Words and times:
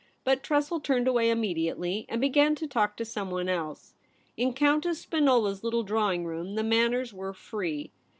But 0.23 0.41
Tressel 0.41 0.79
turned 0.79 1.07
away 1.07 1.29
immediately, 1.29 2.07
and 2.09 2.19
began 2.19 2.55
to 2.55 2.65
talk 2.67 2.97
to 2.97 3.05
someone 3.05 3.47
else. 3.47 3.93
In 4.35 4.51
Countess 4.51 4.99
Spinola's 5.01 5.63
little 5.63 5.83
drawing 5.83 6.25
room 6.25 6.55
the 6.55 6.63
manners 6.63 7.13
were 7.13 7.33
free. 7.33 7.91